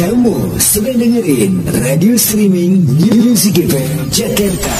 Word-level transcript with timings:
Kamu 0.00 0.56
sedang 0.56 0.96
dengerin 0.96 1.60
radio 1.76 2.16
streaming 2.16 2.88
Music 2.88 3.68
FM 3.68 4.08
Jakarta. 4.08 4.72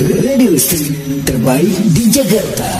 Radio 0.00 0.56
streaming 0.56 1.20
terbaik 1.28 1.76
di 1.92 2.08
Jakarta. 2.08 2.72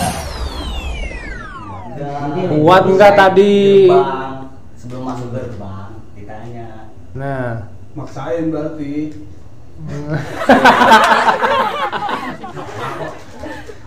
Kuat 2.49 2.83
nggak 2.89 3.13
tadi? 3.13 3.85
Gerbang. 3.85 4.49
Sebelum 4.81 5.05
masuk 5.05 5.29
gerbang 5.37 5.93
ditanya. 6.17 6.89
Nah, 7.13 7.69
Maksain 7.93 8.49
berarti. 8.49 9.13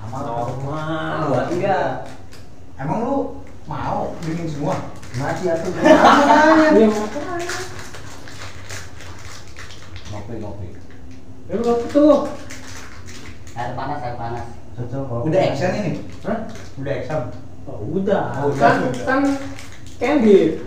Amal 0.06 0.22
normal. 0.30 1.26
Buat 1.26 1.46
enggak? 1.58 2.06
Emang 2.78 2.98
lu 3.02 3.34
mau 3.66 4.14
dingin 4.22 4.46
semua? 4.46 4.78
Mati 5.18 5.42
ini 5.50 6.86
Ngopi 10.10 10.34
ngopi. 10.38 10.66
ya 11.50 11.54
berapa 11.58 11.86
tuh? 11.90 12.30
Air 13.58 13.72
panas 13.74 13.98
air 14.06 14.14
panas. 14.14 14.46
Cocok. 14.78 15.26
Udah 15.26 15.40
action 15.42 15.70
ini? 15.74 15.92
Hah? 16.22 16.38
Udah 16.78 16.92
action. 16.94 17.20
Oh, 17.66 17.78
udah. 17.90 18.24
Oh, 18.38 18.54
udah, 18.54 18.58
kan, 18.58 18.74
udah. 18.86 19.04
kan 19.06 19.22
candy. 19.98 20.62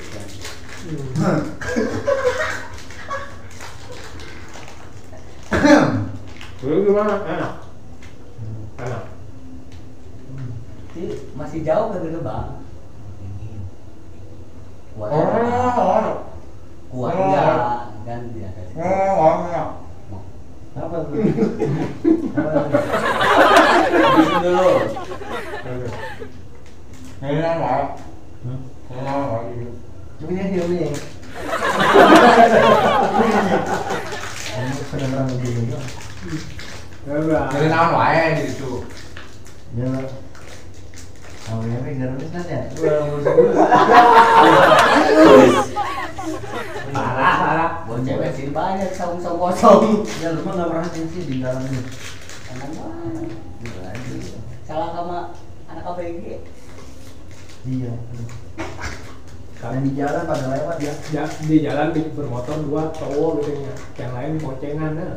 Lu 6.64 6.76
gimana? 6.88 7.16
Enak. 7.28 7.54
Enak. 8.80 9.04
Jadi 10.94 11.06
masih 11.36 11.60
jauh 11.68 11.92
ke 11.92 11.98
gerbang. 12.12 12.63
Kuat. 15.04 15.12
Oh, 15.12 15.20
oh, 15.20 16.16
Kuat 16.96 17.12
Oh. 17.12 17.28
enggak? 17.28 17.92
Kan 18.08 18.22
dia 18.32 18.48
kasih. 18.56 18.76
oh, 18.80 19.36
oh. 19.52 19.68
Apa 20.80 20.96
tuh? 21.04 21.12
Habisin 24.00 24.40
dulu. 24.40 24.80
Ini 27.20 27.40
kan 27.44 27.56
mau. 27.60 27.84
Hmm? 28.48 28.60
Ini 28.64 29.00
kan 29.04 29.28
mau 29.28 29.44
gitu. 29.52 29.76
Coba 30.24 30.32
ya, 30.32 30.46
coba 30.56 30.72
ya. 30.72 30.88
Ya 37.04 37.14
udah. 37.20 37.44
Jadi 37.52 37.68
naon 37.68 37.92
wae 37.92 38.24
gitu. 41.44 41.52
Ya. 41.52 41.76
Awalnya 41.84 42.08
garis 42.08 42.30
kan 42.32 42.44
ya? 42.48 42.62
Parah, 46.94 47.34
parah. 47.36 47.70
Buat 47.84 48.00
cewek 48.08 48.32
sih 48.32 48.48
banyak 48.56 48.96
saung-saung 48.96 49.40
kosong. 49.40 50.08
Ya 50.24 50.32
lu 50.32 50.42
mah 50.48 50.88
sih 50.96 51.04
di 51.28 51.44
dalam 51.44 51.68
ini. 51.68 51.82
Emang. 52.54 52.72
Salah 54.64 54.90
sama 54.96 55.36
anak 55.68 55.84
ABG. 55.84 56.48
Iya. 57.68 57.94
Di 59.64 59.92
jalan 59.96 60.24
pada 60.28 60.46
lewat 60.48 60.78
ya. 60.80 60.94
Ya, 61.12 61.24
di 61.28 61.58
jalan 61.64 61.92
di 61.92 62.08
bermotor 62.16 62.64
dua 62.64 62.92
cowok 62.96 63.44
gitu 63.44 63.52
ya. 63.68 63.74
Yang 64.00 64.12
lain 64.16 64.32
boncengan 64.40 64.96
ya. 64.96 65.12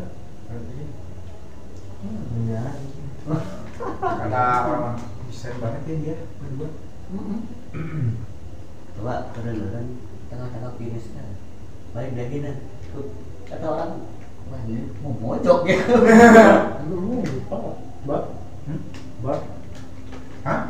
Kata 3.98 4.42
orang 4.70 4.98
bisa 5.36 5.52
banget 5.60 5.84
ya 5.84 5.94
dia 6.00 6.16
berdua. 6.40 6.72
Coba 8.96 9.28
keren 9.36 9.56
kan 9.68 9.86
tengah-tengah 10.32 10.72
finish 10.80 11.12
kan. 11.12 11.28
Baik 11.92 12.16
lagi 12.16 12.36
nah. 12.40 12.56
Tuh, 12.96 13.12
Kata 13.44 13.66
orang 13.68 13.92
Wah 14.46 14.62
ini 14.64 14.88
mau 15.04 15.12
mojok 15.12 15.68
ya. 15.68 15.76
Lu 16.88 17.20
lupa, 17.20 17.76
Mbak. 18.06 18.22
Hmm? 18.64 18.80
Mbak. 19.20 19.40
Hah? 20.46 20.60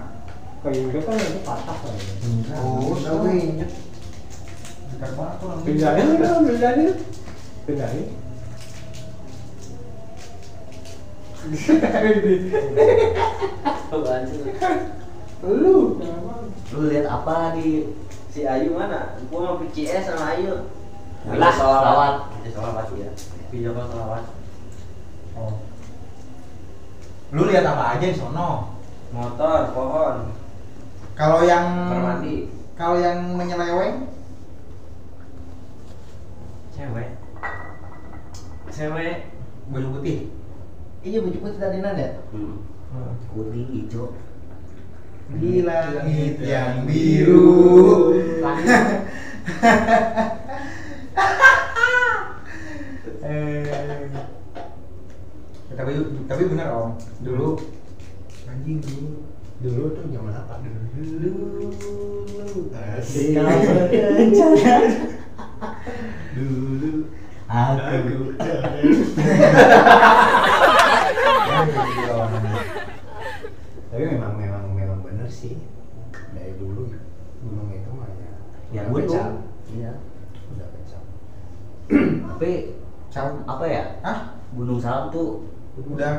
Kayu 0.64 0.88
itu 0.90 0.98
kan 1.04 1.14
itu 1.14 1.40
patah 1.44 1.78
ya. 1.84 2.56
Oh, 2.56 2.96
banget 4.96 5.36
tuh. 5.38 5.60
Pindahin 5.62 6.08
kan, 6.18 6.40
pindahin. 6.42 6.90
Pindahin. 7.68 8.06
Lu. 15.46 16.02
Lu 16.74 16.80
lihat 16.90 17.06
apa 17.06 17.54
di 17.54 17.94
Si 18.34 18.42
Ayu 18.42 18.74
mana? 18.74 19.14
Gua 19.30 19.40
mau 19.40 19.56
PCS 19.62 20.12
sama 20.12 20.36
Ayu. 20.36 20.68
Lah, 21.24 21.52
salawat. 21.54 22.14
Itu 22.42 22.50
salawat 22.52 22.90
ya. 22.98 23.08
Video 23.54 23.70
call 23.72 23.88
salawat. 23.88 24.24
Oh. 25.38 25.56
Lu 27.30 27.48
lihat 27.48 27.64
apa 27.64 27.96
aja 27.96 28.06
di 28.10 28.16
sono? 28.18 28.76
Motor, 29.14 29.70
pohon, 29.70 30.34
Kalau 31.16 31.46
yang 31.46 31.88
kamar 31.88 32.20
mandi, 32.20 32.52
kalau 32.76 33.00
yang 33.00 33.38
menyeleweng 33.38 34.10
cewek. 36.76 37.16
Cewek 38.68 39.32
baju 39.72 39.88
putih. 39.96 40.35
Iya 41.06 41.22
baju 41.22 41.38
putih 41.38 41.62
tadi 41.62 41.78
nanda. 41.78 42.18
Hmm. 42.34 42.58
Kuning 43.30 43.70
hijau. 43.70 44.10
Di 45.38 45.62
langit 45.62 46.42
yang 46.42 46.82
biru. 46.82 48.10
eh, 53.26 54.06
tapi 55.78 55.92
tapi 56.26 56.42
benar 56.50 56.74
om 56.74 56.98
dulu 57.22 57.54
anjing 58.50 58.82
dulu 58.82 59.22
Dulu 59.56 59.88
tuh 59.96 60.04
zaman 60.12 60.36
apa? 60.36 60.60
dulu 60.60 61.32
Asik. 62.76 63.40
dulu 66.34 66.92
Aku. 67.46 68.34
Tapi 73.86 74.02
memang 74.02 74.34
memang 74.34 74.64
memang 74.74 74.98
bener 75.06 75.30
sih. 75.30 75.62
Dari 76.34 76.58
dulu 76.58 76.90
gunung 77.40 77.70
itu 77.70 77.86
mah 77.94 78.10
ya. 78.18 78.34
Ya 78.74 78.80
udah 78.90 78.90
gunung. 78.90 79.06
pecah. 79.06 79.28
Iya. 79.70 79.92
Udah 80.52 80.66
pecah. 80.74 81.00
Tapi 82.34 82.50
Cal- 83.14 83.46
apa 83.46 83.64
ya? 83.64 83.84
Hah? 84.02 84.18
Tuh 85.16 85.48
Udah. 85.96 86.14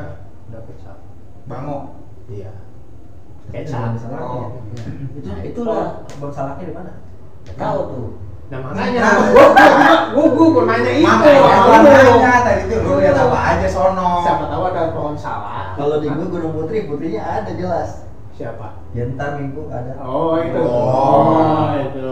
Udah 0.50 0.60
pecah. 0.66 0.96
bango 1.46 1.78
Iya. 2.26 2.50
Kecap. 3.48 3.96
Oh. 4.20 4.60
Itu 5.16 5.24
Nah, 5.24 5.38
itulah. 5.40 5.86
Bang 6.20 6.32
salaknya 6.34 6.64
di 6.68 6.74
mana? 6.74 6.92
Tahu 7.56 7.78
tuh. 7.88 8.08
Nah 8.48 8.58
makanya 8.64 9.00
Nah. 9.00 9.14
gua 9.32 9.46
gua 9.52 9.96
gua 10.12 10.24
gua 10.32 10.48
mau 10.52 10.62
nanya 10.68 10.90
itu. 10.92 11.04
makanya 11.04 12.00
nanya 12.00 12.32
tadi 12.44 12.62
tuh 12.68 12.78
lu 12.80 12.92
lihat 13.00 13.16
apa 13.16 13.38
aja 13.44 13.68
sono 13.68 14.24
Siapa 14.24 14.44
tahu 14.48 14.62
ada 14.68 14.92
pohon 14.92 15.16
salak. 15.16 15.76
Kalau 15.76 15.96
di 16.00 16.08
gua 16.08 16.26
Gunung 16.28 16.52
Putri, 16.56 16.88
Putrinya 16.88 17.22
ada 17.44 17.52
jelas. 17.54 18.07
Siapa? 18.38 18.70
Ya 18.94 19.02
ntar 19.18 19.42
minggu 19.42 19.66
ada. 19.66 19.98
Oh 19.98 20.38
itu. 20.38 20.62
Oh. 20.62 21.74
itu. 21.74 22.08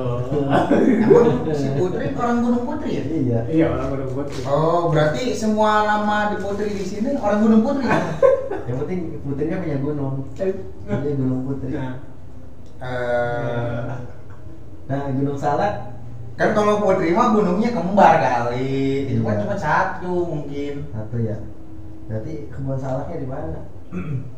emang 1.07 1.47
si 1.55 1.71
Putri 1.79 2.11
orang 2.19 2.43
Gunung 2.43 2.67
Putri 2.67 2.99
ya 2.99 3.05
Iya. 3.07 3.39
Iya 3.47 3.67
orang 3.71 3.89
gunung 3.95 4.11
putri. 4.11 4.43
Oh, 4.43 4.91
berarti 4.91 5.23
semua 5.39 5.87
nama 5.87 6.35
di 6.35 6.43
Putri 6.43 6.75
di 6.75 6.83
sini 6.83 7.15
orang 7.15 7.47
Gunung 7.47 7.63
Putri 7.63 7.87
ya? 7.87 8.03
Yang 8.67 8.77
penting 8.83 9.01
putrinya 9.23 9.57
punya 9.63 9.79
gunung. 9.79 10.15
Jadi 10.35 11.11
Gunung 11.15 11.41
Putri. 11.47 11.71
Eh, 12.83 13.87
Nah, 14.87 15.03
Gunung 15.11 15.39
Salak 15.39 15.95
kan 16.37 16.53
kalau 16.53 16.83
Putri 16.83 17.15
mah 17.15 17.31
gunungnya 17.31 17.71
kembar 17.71 18.19
kali. 18.19 19.07
Itu 19.15 19.23
kan 19.23 19.39
Iya. 19.39 19.43
cuma 19.47 19.57
satu 19.57 20.13
mungkin. 20.27 20.91
satu 20.91 21.17
ya. 21.23 21.39
Berarti 22.11 22.51
kebun 22.51 22.79
salaknya 22.79 23.17
di 23.23 23.29
mana? 23.31 23.61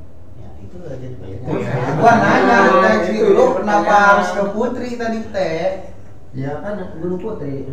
Itu 0.59 0.77
aja 0.83 1.09
banyak. 1.19 1.41
Ya, 1.47 1.83
gua 1.97 2.13
nanya 2.19 2.59
tadi 2.83 3.11
itu 3.15 3.31
lu 3.33 3.45
kenapa 3.63 3.95
harus 3.95 4.29
ke 4.35 4.43
Putri 4.53 4.91
tadi 4.99 5.19
teh? 5.31 5.95
Ya 6.35 6.61
kan 6.61 6.75
Gunung 6.99 7.21
Putri. 7.23 7.71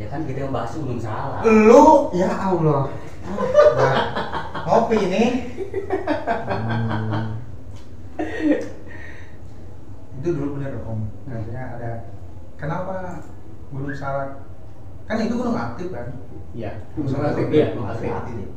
Ya 0.00 0.06
kan 0.08 0.24
kita 0.24 0.48
yang 0.48 0.54
bahas 0.56 0.74
Gunung 0.74 0.98
Salam. 0.98 1.44
Lu 1.44 2.10
ya 2.16 2.30
Allah. 2.32 2.90
Nah, 3.76 3.94
ngopi 4.66 4.98
nih. 4.98 5.30
Hmm. 6.48 7.38
Itu 10.18 10.28
dulu 10.34 10.58
bener 10.58 10.82
om. 10.82 11.06
Maksudnya 11.28 11.64
ada 11.78 11.90
kenapa 12.58 13.26
Gunung 13.70 13.94
Salak? 13.94 14.42
Kan 15.06 15.22
itu 15.22 15.34
gunung 15.36 15.58
aktif 15.58 15.92
kan? 15.92 16.08
Iya. 16.56 16.72
Gunung 16.96 17.20
aktif 17.20 17.46
iya. 17.52 17.66
aktif. 17.76 18.48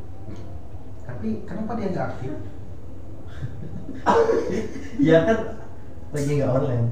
Tapi 1.06 1.28
kenapa 1.46 1.72
dia 1.78 1.88
nggak 1.94 2.08
aktif? 2.18 2.34
Ya 5.02 5.18
kan 5.28 5.38
lagi 6.16 6.32
nggak 6.40 6.48
online 6.48 6.88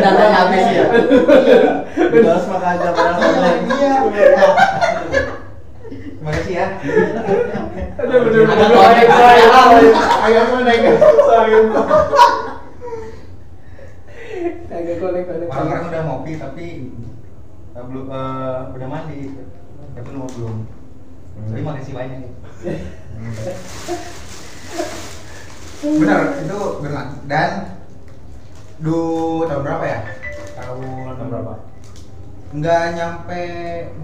Datanya 0.00 0.34
habis 0.34 0.66
ya. 0.74 0.84
Dibalas 2.10 2.44
makanya 2.50 2.90
padahal 2.90 3.22
online 3.22 3.62
Iya. 3.70 3.94
Terima 6.20 6.30
kasih 6.36 6.52
ya. 6.52 6.66
Ada 7.96 8.66
konek 8.68 9.08
sayang. 9.08 9.72
Agak 10.20 10.44
konek. 10.52 10.78
Sayang. 11.00 11.66
Agak 14.68 14.96
konek 15.00 15.24
konek. 15.24 15.48
Orang-orang 15.48 15.84
udah 15.88 16.02
ngopi 16.04 16.32
tapi 16.36 16.66
eh, 17.72 17.84
belum 17.88 18.06
eh, 18.12 18.58
udah 18.76 18.88
mandi. 18.88 19.20
Tapi 19.96 20.08
lu 20.12 20.28
belum. 20.28 20.56
Jadi 21.48 21.60
makin 21.64 21.94
banyak 21.96 22.18
nih. 22.20 22.32
Benar, 25.80 26.20
itu 26.44 26.60
benar. 26.84 27.06
Dan 27.24 27.50
du 28.84 29.00
tahun 29.48 29.62
berapa 29.64 29.84
ya? 29.88 30.00
Tahun 30.60 31.16
tahun 31.16 31.28
berapa? 31.32 31.54
Nggak 32.50 32.84
nyampe 32.98 33.42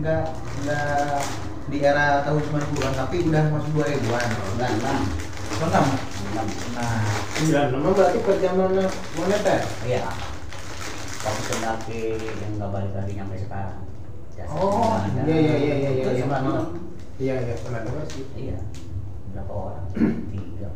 nggak 0.00 0.24
nggak 0.64 1.20
di 1.66 1.78
era 1.82 2.22
tahun 2.22 2.40
90-an 2.46 2.94
tapi 2.94 3.16
udah 3.28 3.44
masuk 3.52 3.70
2000-an. 3.82 4.28
Enggak, 4.56 4.70
enggak. 4.78 4.98
96. 5.56 6.76
Nah, 6.76 7.00
96 7.40 7.96
berarti 7.96 8.18
perjalanan 8.24 8.88
moneter. 9.16 9.60
Ya? 9.84 10.00
Iya. 10.00 10.04
Waktu 11.26 11.42
pendaki 11.50 12.02
yang 12.22 12.52
nggak 12.60 12.70
balik 12.70 12.92
lagi 12.94 13.12
nyampe 13.18 13.36
sekarang. 13.40 13.80
Ya, 14.36 14.44
oh, 14.52 15.00
iya 15.24 15.32
iya 15.32 15.56
iya 15.56 15.74
iya. 15.80 15.90
iya. 16.12 16.85
Iya 17.16 17.34
iya 17.40 17.54
pernah 17.56 17.80
dengar 17.80 18.04
sih. 18.08 18.24
Iya. 18.36 18.58
Berapa 19.32 19.52
orang? 19.52 19.84
Tiga. 20.32 20.68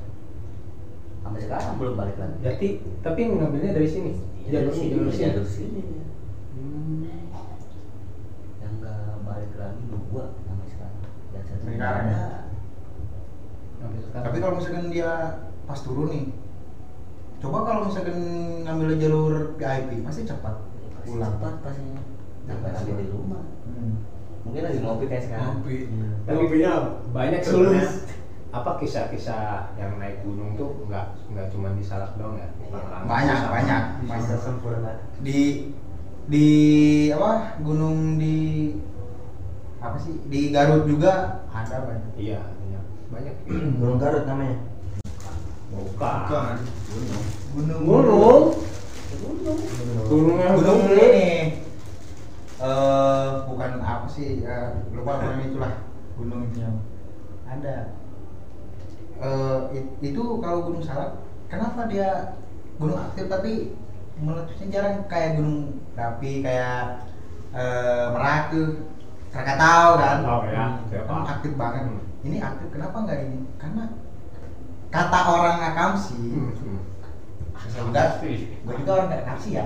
Sampai 1.21 1.41
sekarang 1.45 1.77
belum 1.77 1.95
balik 1.97 2.17
lagi. 2.17 2.37
Berarti 2.41 2.69
tapi 3.01 3.21
ngambilnya 3.29 3.73
dari 3.77 3.89
sini. 3.89 4.13
Iya, 4.41 4.49
Jalur 4.51 4.73
dari 4.73 4.79
sini, 4.79 4.91
jalur 4.97 5.13
sini. 5.13 5.21
jalur 5.29 5.47
sini. 5.47 5.83
Hmm. 6.57 7.01
Yang 8.59 8.73
nggak 8.81 8.99
balik 9.23 9.53
lagi 9.55 9.83
dua 9.85 10.25
sampai 10.41 10.67
sekarang. 10.69 10.99
Jasa 11.31 11.53
Sekarang 11.61 12.07
ya? 12.09 12.25
Tapi 14.11 14.37
kalau 14.39 14.55
misalkan 14.57 14.87
dia 14.89 15.13
pas 15.65 15.81
turun 15.81 16.09
nih, 16.11 16.25
coba 17.39 17.59
kalau 17.65 17.81
misalkan 17.89 18.19
ngambil 18.65 18.97
jalur 18.97 19.33
VIP 19.57 20.03
pasti 20.03 20.25
cepat 20.25 20.57
Pasti 20.97 21.09
pulang. 21.09 21.33
cepat 21.37 21.55
pastinya. 21.63 22.03
Sampai 22.45 22.71
lagi 22.73 22.93
di 22.97 23.07
rumah. 23.09 23.45
Hmm. 23.69 23.95
Mungkin 24.41 24.63
lagi 24.65 24.79
ngopi 24.81 25.05
kayak 25.07 25.25
sekarang. 25.29 25.47
Ngopi. 25.61 25.77
Tapi 26.25 26.43
punya 26.49 26.71
banyak 27.11 27.41
sebenarnya. 27.41 27.89
Apa 28.51 28.83
kisah-kisah 28.83 29.79
yang 29.79 30.03
naik 30.03 30.27
gunung 30.27 30.59
tuh 30.59 30.83
nggak 30.91 31.07
nggak 31.31 31.47
cuma 31.55 31.71
di 31.71 31.85
Salak 31.87 32.19
doang 32.19 32.35
ya? 32.35 32.51
Langsung 32.67 33.07
Banyak, 33.07 33.39
banyak. 33.47 33.83
bisa 34.03 34.35
sempurna. 34.43 34.93
Di 35.23 35.71
di 36.27 36.47
apa 37.11 37.59
gunung 37.63 38.19
di 38.19 38.75
apa 39.79 39.97
sih 39.97 40.19
di 40.27 40.51
Garut 40.51 40.83
juga 40.85 41.47
ada 41.49 41.77
banyak. 41.87 42.11
iya 42.19 42.43
banyak 42.43 42.83
banyak. 43.09 43.35
Gunung 43.81 43.99
Garut 43.99 44.27
namanya? 44.27 44.59
Bukan. 45.71 46.57
Gunung. 46.91 47.25
Gunung. 47.55 47.83
Gunung. 47.87 49.59
Gunungnya 50.11 50.49
gunung 50.59 50.81
ini. 50.91 50.99
eh 50.99 51.43
bukan 54.11 54.19
apa 54.19 54.19
sih 54.19 54.31
eh, 54.43 54.69
lupa 54.95 55.13
namanya 55.23 55.47
itulah 55.47 55.73
gunungnya 56.19 56.69
ada. 57.47 57.77
Eh, 59.21 59.59
it- 59.77 59.95
itu 60.01 60.23
kalau 60.41 60.59
gunung 60.65 60.81
salak 60.81 61.13
kenapa 61.53 61.85
dia 61.85 62.33
gunung 62.81 62.97
aktif 62.97 63.29
tapi 63.29 63.77
meletusnya 64.21 64.67
jarang? 64.73 64.95
Kayak 65.07 65.31
gunung 65.37 65.77
rapi 65.97 66.33
kayak 66.41 67.05
eh, 67.55 68.05
merak 68.15 68.51
Krakatau 69.31 69.87
kan? 69.95 70.19
Ya, 70.51 70.65
siapa? 70.91 71.07
kan 71.07 71.25
aktif 71.39 71.53
banget. 71.55 71.83
Hmm. 71.87 72.01
ini 72.27 72.37
aktif 72.43 72.69
kenapa 72.75 72.97
nggak 73.07 73.19
ini? 73.23 73.39
Karena 73.63 73.83
kata 74.91 75.21
orang 75.31 75.59
akamsi 75.71 76.19
Hmm, 76.19 76.51
hmm. 76.51 76.79
saya 77.61 77.83
juga 77.87 78.03
gue 78.67 78.75
juga 78.75 78.91
orang 78.99 79.07
nggak 79.07 79.23
akamsi 79.23 79.51
ya 79.55 79.65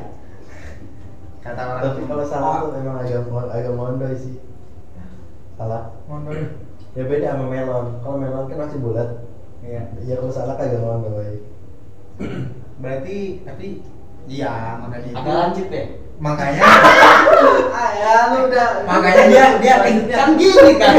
kata 1.44 1.60
orang 1.60 1.82
tapi 1.84 2.00
kalau 2.08 2.24
salah 2.24 2.64
tuh 2.64 2.72
memang 2.72 3.04
agak 3.04 3.20
agak 3.52 3.74
mondoy 3.76 4.16
sih 4.16 4.40
salah 5.54 5.92
Mondor. 6.08 6.56
ya 6.96 7.04
beda 7.04 7.36
sama 7.36 7.44
melon 7.46 7.86
kalau 8.00 8.16
melon 8.16 8.48
kan 8.48 8.58
masih 8.64 8.80
bulat 8.80 9.10
Iya. 9.60 9.82
ya 10.02 10.14
kalau 10.16 10.32
salah 10.32 10.56
agak 10.56 10.80
mondoy 10.80 11.44
Berarti 12.74 13.42
tapi 13.42 13.82
iya 14.24 14.78
makanya 14.78 15.08
itu. 15.10 15.18
Agak 15.18 15.34
lancip 15.36 15.66
ya? 15.68 15.84
Makanya 16.14 16.62
ah 17.74 17.90
ya 17.98 18.12
lu 18.30 18.46
udah 18.46 18.68
makanya 18.86 19.22
dia 19.26 19.44
dia 19.58 19.74
Kan 20.14 20.38
gini 20.38 20.72
kan, 20.78 20.94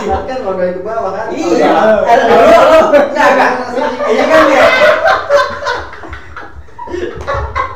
sih? 0.00 0.08
kan 0.08 0.38
mondoy 0.42 0.72
ke 0.72 0.80
bawah 0.80 1.12
kan 1.14 1.26
Iya. 1.30 1.72
Eh, 2.04 2.16
lu 2.26 2.36
enggak. 2.90 3.30
Iya 4.08 4.24
kan 4.26 4.42
dia. 4.48 4.64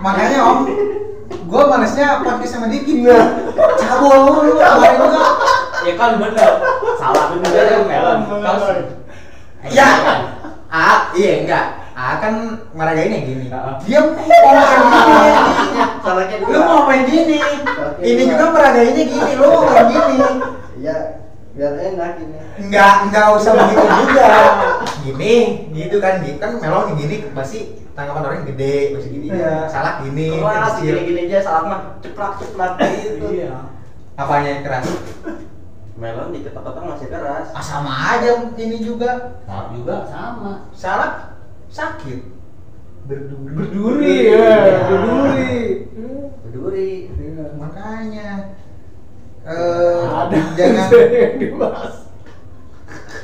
Makanya 0.01 0.39
Om, 0.45 0.59
gua 1.55 1.71
malesnya 1.71 2.19
podcast 2.27 2.59
sama 2.59 2.67
Diki. 2.67 3.07
Cabul 3.79 4.27
lu, 4.27 4.59
kemarin 4.59 4.99
juga. 4.99 5.23
Ya 5.87 5.95
kan 5.95 6.19
bener. 6.19 6.51
Salah 6.99 7.31
bener 7.31 7.51
ya 7.55 7.79
melon. 7.87 8.27
Kaos. 8.43 8.91
Iya. 9.71 9.87
Ah, 10.67 11.15
iya 11.15 11.47
enggak. 11.47 11.67
Ah 11.95 12.19
kan 12.19 12.59
maragainnya 12.75 13.23
gini. 13.23 13.47
Dia 13.87 14.03
mau 14.03 14.19
main 14.19 16.27
gini. 16.27 16.43
Lu 16.51 16.59
mau 16.67 16.91
main 16.91 17.07
gini. 17.07 17.39
Ini 18.03 18.23
juga 18.27 18.51
maragainnya 18.51 19.07
gini, 19.07 19.39
lu 19.39 19.47
mau 19.47 19.63
main 19.71 19.95
gini. 19.95 20.19
iya 20.83 21.23
biar 21.55 21.75
enak 21.79 22.13
ini 22.19 22.39
Enggak, 22.55 22.95
enggak 23.07 23.27
usah 23.35 23.53
begitu 23.55 23.87
juga. 23.87 24.29
Gini, 25.03 25.35
gitu 25.71 25.97
kan, 25.99 26.23
gitu 26.23 26.39
kan 26.39 26.51
melon 26.59 26.95
gini 26.95 27.31
pasti 27.31 27.59
tanggapan 27.95 28.27
orang 28.27 28.47
gede, 28.47 28.95
pasti 28.95 29.09
gini. 29.11 29.27
Iya. 29.31 29.67
Salah 29.67 30.03
gini, 30.03 30.35
keras 30.35 30.75
kecil. 30.79 30.95
gini-gini 30.99 31.21
aja 31.27 31.39
salah 31.41 31.63
mah 31.65 31.81
ceplak 31.99 32.33
ceplak 32.39 32.73
gitu 32.83 33.27
Iya. 33.33 33.71
Apanya 34.15 34.49
yang 34.51 34.63
keras? 34.63 34.85
melon 35.95 36.35
diketok-ketok 36.35 36.85
masih 36.91 37.07
keras 37.07 37.47
Ah, 37.55 37.63
sama 37.63 37.93
aja 38.19 38.51
ini 38.53 38.83
juga. 38.83 39.39
Salah 39.47 39.67
juga 39.71 39.97
sama. 40.11 40.53
Salah 40.75 41.11
sakit. 41.71 42.35
berduri 43.05 43.53
berduri 43.53 44.17
ya 44.27 44.39
Iya. 44.43 44.79
berduri 44.89 45.55
berduri 46.41 46.91
Iya. 47.15 47.47
Makanya 47.55 48.29
eh 49.45 49.74
ada 50.29 50.37
jangan 50.55 50.89
yang 51.17 51.35
dibahas 51.41 51.95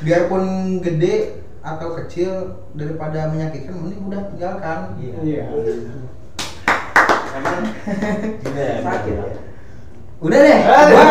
biarpun 0.01 0.43
gede 0.81 1.45
atau 1.61 1.93
kecil 1.93 2.31
daripada 2.73 3.29
menyakitkan 3.29 3.77
mending 3.77 4.01
udah 4.09 4.21
tinggalkan. 4.33 4.79
iya 5.21 5.45
emang 7.37 7.63
sakit 8.81 9.13
ya 9.13 9.25
Udah 10.21 10.37
deh. 10.37 10.59
Gua 10.61 11.03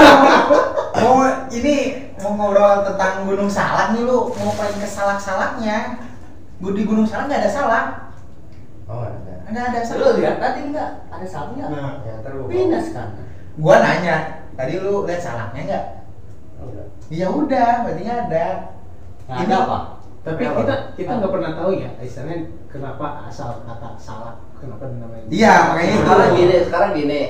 mau, 1.02 1.18
ini 1.58 1.74
mau 2.22 2.30
ngobrol 2.38 2.86
tentang 2.86 3.26
Gunung 3.26 3.50
Salak 3.50 3.90
nih 3.98 4.06
lu 4.06 4.30
mau 4.30 4.54
paling 4.54 4.78
ke 4.78 4.86
salak-salaknya. 4.86 5.98
Gue 6.62 6.78
di 6.78 6.86
Gunung 6.86 7.02
Salak 7.02 7.26
nggak 7.26 7.42
ada 7.42 7.50
salak. 7.50 7.86
oh 8.86 9.02
ada 9.02 9.50
Nggak 9.50 9.64
ada 9.74 9.80
Lu 9.82 9.86
salak. 9.90 10.14
lihat 10.14 10.36
tadi 10.38 10.60
enggak? 10.70 10.90
Ada 11.10 11.26
salahnya? 11.26 11.64
Nah, 11.66 11.92
ya 12.06 12.14
Pindah 12.22 12.84
kan. 12.94 13.08
gua 13.58 13.76
nanya, 13.82 14.39
tadi 14.60 14.72
lu 14.76 15.08
lihat 15.08 15.18
salaknya 15.18 15.62
nggak? 15.64 15.84
Oh, 16.60 16.68
enggak. 16.68 16.86
Ya 17.08 17.26
udah, 17.26 17.70
berarti 17.82 18.00
nggak 18.04 18.20
ada. 18.28 18.46
Nah, 19.24 19.36
Ini- 19.36 19.48
ada 19.48 19.56
apa? 19.58 19.78
tapi 20.20 20.44
Kenapa? 20.44 20.60
kita 20.60 20.74
kita 21.00 21.12
nggak 21.16 21.32
pernah 21.32 21.52
tahu 21.56 21.70
ya 21.80 21.90
istilahnya 21.98 22.36
kenapa 22.68 23.24
asal 23.24 23.64
kata 23.64 23.96
salah 23.96 24.36
kenapa 24.52 24.92
dinamain 24.92 25.24
Iya, 25.32 25.54
makanya 25.72 25.88
itu. 25.88 26.00
sekarang 26.04 26.30
gini 26.36 26.56
sekarang 26.60 26.92
gini 26.92 27.20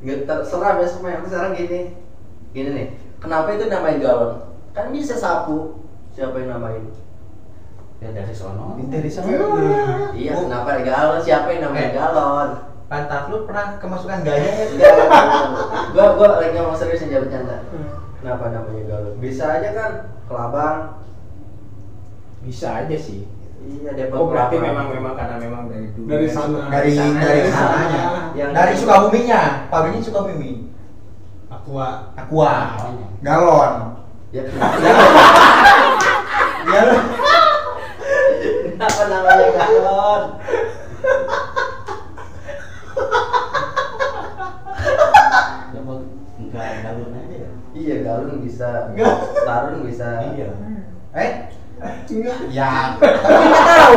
nggak 0.00 0.18
terserah 0.24 0.72
besok 0.80 1.00
main 1.04 1.20
sekarang 1.20 1.52
gini 1.52 1.80
gini 2.56 2.68
nih 2.72 2.86
kenapa 3.20 3.52
itu 3.52 3.68
namain 3.68 4.00
galon 4.00 4.32
kan 4.72 4.88
bisa 4.96 5.12
sapu 5.12 5.84
siapa 6.10 6.40
yang 6.40 6.56
namain 6.56 6.88
Ya 8.00 8.08
dari 8.12 8.32
sono. 8.32 8.80
dari 8.88 9.08
sana 9.12 9.28
iya 10.16 10.32
kenapa 10.40 10.80
galon 10.80 11.20
siapa 11.20 11.52
yang 11.52 11.68
namain 11.68 11.92
Eh. 11.92 11.94
galon 11.94 12.48
Pantat 12.94 13.26
lu 13.26 13.42
pernah 13.42 13.74
kemasukan 13.82 14.22
gaya 14.22 14.70
ya? 14.70 14.70
Gua 15.90 16.14
gua 16.14 16.38
lagi 16.38 16.54
ngomong 16.54 16.78
serius 16.78 17.02
aja 17.02 17.26
bercanda 17.26 17.58
kenapa 18.22 18.54
namanya 18.54 18.82
galon 18.86 19.14
bisa 19.18 19.44
aja 19.50 19.68
kan 19.74 19.90
kelabang 20.30 20.78
bisa 22.40 22.86
aja 22.86 22.96
sih 22.96 23.26
iya 23.66 23.92
dia 23.92 24.08
oh 24.14 24.30
berarti 24.30 24.56
memang 24.62 24.94
memang 24.94 25.12
karena 25.12 25.36
memang 25.42 25.66
dari 25.68 25.90
dulu 25.92 26.06
Dari 26.08 26.24
ya. 26.24 26.32
sana. 26.32 26.58
Dari 26.70 26.90
Sana, 26.94 27.18
dari 27.18 27.40
dari 27.42 27.50
sananya. 27.50 28.02
Yang 28.32 28.50
Dari 28.54 28.72
Sukabuminya, 28.78 29.40
pabriknya 29.68 30.00
Sukabumi. 30.06 30.52
Aqua. 31.50 31.88
Aqua, 32.16 32.52
galon. 33.20 33.72
ya 34.32 34.42
kenapa 34.48 34.76
galon 36.64 37.02
Kenapa 38.74 39.02
namanya 39.10 39.48
galon? 39.52 40.22
Enggak 46.94 47.10
galon 47.10 47.20
aja 47.20 47.36
ya. 47.36 47.50
Iya 47.74 47.94
galon 48.00 48.38
bisa, 48.40 48.70
Enggak. 48.88 49.14
tarun 49.42 49.76
bisa. 49.82 50.08
Iya. 50.30 50.48
eh 51.12 51.30
ya 52.48 52.96
tapi 52.96 53.44
nggak 53.44 53.66
tahu 53.66 53.96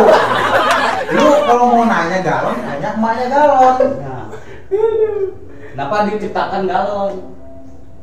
lu 1.08 1.26
kalau 1.42 1.66
mau 1.72 1.86
nanya 1.86 2.20
galon 2.20 2.58
nanya 2.60 2.90
emaknya 2.94 3.26
galon 3.28 3.78
Nah. 3.98 4.26
Kenapa 5.72 6.10
diciptakan 6.10 6.62
galon? 6.66 7.14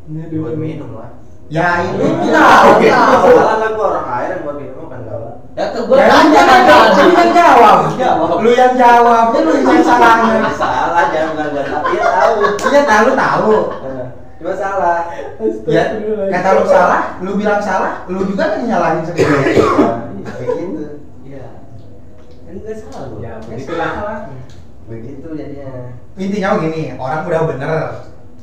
Buat 0.09 0.57
minum 0.57 0.95
lah. 0.95 1.11
ya 1.47 1.85
itu 1.85 2.01
Iya. 2.01 2.33
tahu 2.33 2.69
Oke, 2.73 2.89
tahu 2.89 3.29
salah 3.37 3.57
kan 3.59 3.71
gua 3.75 3.87
orang 3.93 4.07
air 4.15 4.29
yang 4.31 4.41
buat 4.43 4.57
minum 4.57 4.77
bukan 4.81 5.01
galon. 5.05 5.35
Ya 5.53 5.65
ke 5.69 5.81
gua 5.85 5.95
Ya, 5.95 6.07
kan 6.09 6.25
yang- 6.27 6.49
tadi. 6.49 6.73
lu 6.97 7.13
yang 7.13 7.31
jawab 7.31 7.79
Jawab. 7.95 8.29
lu 8.41 8.51
yang 8.51 8.75
jawab 8.75 9.25
lu 9.35 9.53
yang 9.53 9.85
salahnya 9.85 10.49
Salah 10.51 11.05
jangan 11.13 11.31
bilang 11.35 11.51
gua 11.53 11.63
tahu. 11.63 11.85
Iya 11.93 12.05
tahu. 12.09 12.35
iya 12.65 12.83
tahu 12.85 13.09
tahu 13.13 13.53
Cuma 14.45 14.53
salah. 14.61 15.09
ya 15.65 15.85
kata 16.29 16.49
lu 16.61 16.65
salah 16.69 17.03
lu 17.25 17.41
bilang 17.41 17.65
salah 17.65 18.05
lu 18.13 18.29
juga 18.29 18.53
kan 18.53 18.69
nyalahin 18.69 19.01
sendiri 19.01 19.57
Nah, 19.81 20.13
begitu. 20.13 21.01
Iya. 21.25 21.65
Kan 22.45 22.55
enggak 22.61 22.77
salah 22.77 23.09
gua. 23.09 23.25
Ya, 23.25 23.33
begitulah. 23.41 23.93
Begitu 24.85 25.27
jadinya. 25.33 25.73
intinya 26.21 26.61
gini 26.61 26.93
orang 27.01 27.25
udah 27.25 27.43
bener 27.49 27.73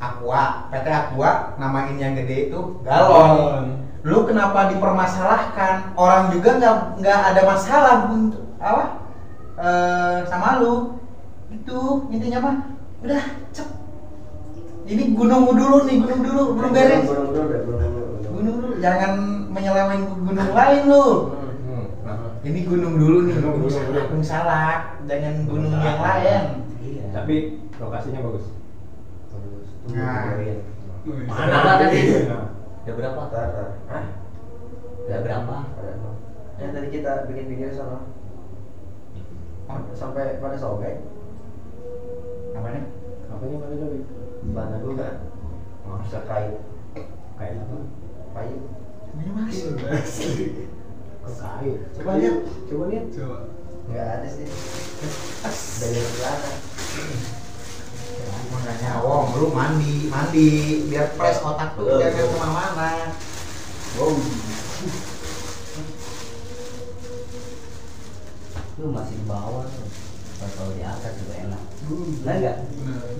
Aqua 0.02 0.66
PT 0.74 0.86
Aqua 0.90 1.54
namain 1.62 1.94
yang 1.94 2.18
gede 2.18 2.50
itu 2.50 2.82
galon 2.82 3.78
lu 4.02 4.26
kenapa 4.26 4.74
dipermasalahkan 4.74 5.94
orang 5.94 6.34
juga 6.34 6.58
nggak 6.58 6.76
nggak 6.98 7.20
ada 7.30 7.42
masalah 7.46 8.10
untuk 8.10 8.42
apa 8.58 9.06
eh 9.54 10.18
sama 10.26 10.58
lu 10.58 10.98
itu 11.54 12.10
intinya 12.10 12.38
mah 12.42 12.56
udah 13.06 13.22
cep 13.54 13.81
ini 14.82 15.02
gunung 15.14 15.44
dulu 15.48 15.76
nih 15.86 15.96
gunung 16.00 16.20
dulu 16.22 16.42
belum 16.58 16.70
beres 16.72 17.06
Gunung 17.06 17.28
dulu 17.30 17.42
deh, 17.46 17.60
gunung 17.62 17.90
dulu. 17.94 18.04
gunung 18.26 18.56
dulu 18.58 18.74
jangan 18.78 19.12
menyeleweng 19.48 20.02
ke 20.02 20.14
gunung 20.20 20.50
lain 20.52 20.82
lu 20.90 21.06
Hmm. 21.32 21.48
Hmm, 21.62 21.84
nah. 22.02 22.16
ini 22.42 22.60
gunung 22.66 22.94
dulu 22.98 23.18
nih 23.24 23.34
Gunung, 23.38 23.54
gunung, 23.62 23.62
gunung, 23.62 23.70
salak, 23.70 23.86
gunung. 23.86 24.08
gunung 24.10 24.26
salak 24.26 24.78
jangan 25.06 25.34
gunung 25.46 25.70
Gunung 25.70 25.82
yang 25.82 26.00
lain 26.00 26.42
Iya. 26.82 27.04
Tapi 27.14 27.34
lokasinya 27.78 28.20
bagus. 28.26 28.46
Terus 29.30 29.70
tuh 29.86 29.94
Nah. 29.94 30.34
Mana 31.26 31.78
tadi? 31.78 32.00
Ya 32.82 32.92
berapa? 32.92 33.20
Ntar. 33.30 33.48
Hah? 33.86 34.04
Ya 35.06 35.16
berapa? 35.22 35.54
Apa? 35.62 36.10
Ya 36.58 36.66
tadi 36.70 36.88
kita 36.90 37.26
bikin 37.26 37.46
video 37.46 37.70
sama 37.70 38.06
sampai 39.94 40.36
pada 40.36 40.54
sobek. 40.54 41.06
apa 42.52 42.68
nih 42.68 42.84
apanya 43.26 43.56
pada 43.58 43.74
Jowi? 43.80 44.00
Bana 44.50 44.76
gue 44.82 44.94
kan 44.98 45.14
bisa 46.02 46.18
kait 46.26 46.58
Kayak 47.38 47.62
apa? 47.62 47.76
kayu. 48.34 48.58
ini 49.14 49.30
mas 49.30 49.58
Kok 51.22 51.34
kayu? 51.38 51.72
Coba 51.94 52.12
lihat. 52.18 52.36
Coba 52.66 52.84
lihat. 52.90 53.06
Enggak 53.82 54.06
ada 54.18 54.26
sih. 54.26 54.46
Dari 55.78 56.00
celana. 56.18 56.50
Makanya 58.52 58.90
Wong, 59.02 59.26
lu 59.38 59.46
mandi, 59.50 60.06
mandi 60.06 60.46
biar 60.86 61.14
fresh 61.14 61.40
otak 61.42 61.74
tuh 61.74 61.98
jangan 61.98 62.14
betul. 62.14 62.28
ke 62.30 62.36
mana-mana. 62.38 62.88
Wow. 63.98 64.14
Lu 68.78 68.86
masih 68.90 69.14
di 69.18 69.24
bawah 69.26 69.62
lu. 69.66 69.82
Kalau 70.38 70.52
kalau 70.58 70.72
di 70.74 70.82
atas 70.82 71.12
juga 71.22 71.34
enak. 71.38 71.62
Benar 72.22 72.34
enggak? 72.40 72.56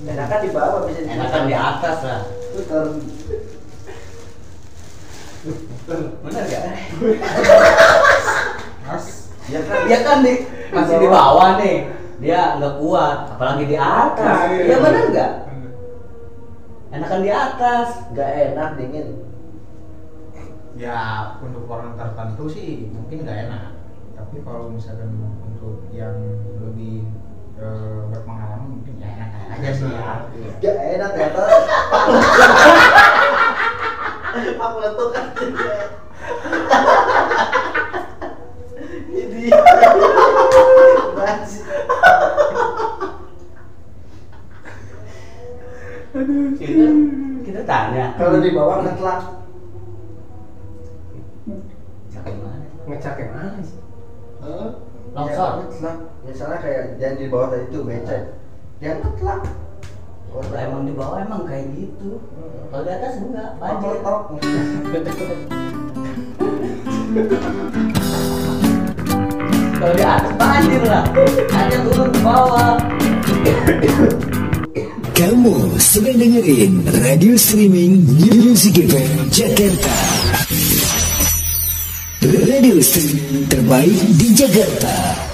Enakan 0.03 0.39
di 0.43 0.51
bawah 0.51 0.81
bisa 0.89 1.01
di 1.05 1.11
Enakan 1.13 1.43
di 1.47 1.55
atas 1.55 1.99
lah. 2.03 2.21
Betul. 2.57 2.87
Benar 6.23 6.43
enggak? 6.47 6.65
Mas, 8.83 9.07
Ya 9.51 9.61
kan 9.67 9.79
Dia 9.91 9.99
kan 10.07 10.19
di 10.23 10.35
masih 10.71 10.97
di 11.03 11.09
bawah 11.11 11.51
nih. 11.59 11.79
Dia 12.23 12.55
nggak 12.63 12.79
kuat, 12.79 13.19
apalagi 13.35 13.65
di 13.67 13.77
atas. 13.77 14.39
Ya 14.55 14.77
benar 14.79 15.05
enggak? 15.11 15.33
Enakan 16.95 17.21
di 17.27 17.31
atas. 17.33 17.89
Enggak 18.15 18.31
enak 18.55 18.71
dingin. 18.79 19.09
ya 20.73 21.37
untuk 21.45 21.69
orang 21.69 22.01
tertentu 22.01 22.49
sih 22.49 22.89
mungkin 22.89 23.29
nggak 23.29 23.39
enak. 23.51 23.77
Tapi 24.17 24.41
kalau 24.41 24.73
misalkan 24.73 25.21
untuk 25.45 25.85
yang 25.93 26.17
lebih 26.65 27.05
berpengalaman 28.11 28.69
mungkin 28.79 28.95
ya 28.99 29.09
enak 29.15 29.31
aja 29.55 29.71
sih 29.75 29.89
ya. 29.91 30.27
Enggak 30.59 30.77
enak 30.99 31.09
ternyata. 31.15 31.43
Aku 34.63 34.77
letuk 34.81 35.09
kan. 35.13 35.27
Ini. 39.13 39.51
Masih. 41.17 41.63
Kita, 46.59 46.87
kita 47.45 47.61
tanya. 47.67 48.05
Kalau 48.17 48.39
di 48.41 48.51
bawah 48.55 48.83
ngetlak. 48.83 49.42
Kalau 62.33 62.85
di 62.89 62.93
atas 62.97 63.15
enggak, 63.21 63.49
banjir. 63.61 63.93
Kalau 69.77 69.93
di 69.93 70.05
atas 70.05 70.33
banjir 70.41 70.83
lah. 70.89 71.05
Hanya 71.53 71.77
turun 71.85 72.09
ke 72.09 72.21
bawah. 72.25 72.73
Kamu 75.13 75.77
sedang 75.77 76.17
dengerin 76.17 76.73
radio 77.05 77.37
streaming 77.37 78.01
Music 78.17 78.81
FM 78.81 79.29
Jakarta. 79.29 79.97
Radio 82.25 82.81
streaming 82.81 83.45
terbaik 83.53 84.01
di 84.17 84.29
Jakarta. 84.33 85.32